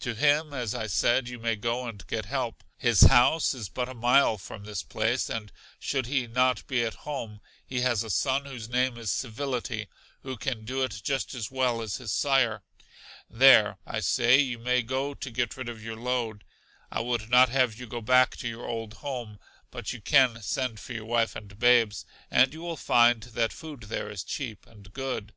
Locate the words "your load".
15.80-16.42